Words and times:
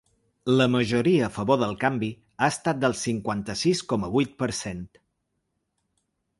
La 0.59 0.65
majoria 0.75 1.25
a 1.27 1.33
favor 1.35 1.59
del 1.63 1.75
canvi 1.83 2.09
ha 2.41 2.49
estat 2.55 2.81
del 2.85 2.97
cinquanta-sis 3.03 3.85
coma 3.95 4.13
vuit 4.17 4.35
per 4.43 4.53
cent. 4.65 4.85